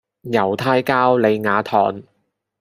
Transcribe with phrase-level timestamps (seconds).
[0.23, 2.01] 猶太教莉亞堂